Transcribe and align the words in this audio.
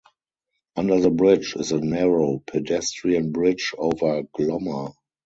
Under 0.75 0.99
the 0.99 1.11
bridge 1.11 1.55
is 1.55 1.71
a 1.71 1.79
narrow 1.79 2.41
pedestrian 2.47 3.31
bridge 3.31 3.75
over 3.77 4.23
Glomma. 4.35 4.95